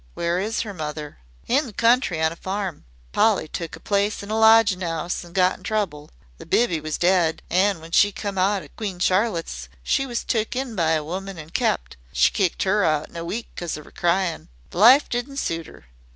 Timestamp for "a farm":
2.31-2.85